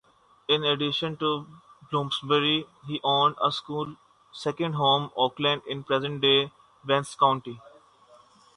In 0.49 0.63
addition 0.63 1.15
to 1.17 1.45
Bloomsbury, 1.91 2.65
he 2.87 2.99
owned 3.03 3.35
a 3.39 3.51
second 4.31 4.73
home, 4.73 5.11
"Oakland," 5.15 5.61
in 5.67 5.83
present-day 5.83 6.49
Vance 6.83 7.13
County. 7.13 7.59